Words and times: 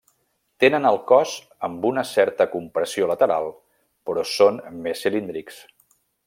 Tenen 0.61 0.85
el 0.91 0.95
cos 1.11 1.33
amb 1.67 1.85
una 1.89 2.03
certa 2.13 2.47
compressió 2.55 3.11
lateral 3.13 3.53
però 4.11 4.25
són 4.33 4.59
més 4.87 5.05
cilíndrics. 5.07 5.63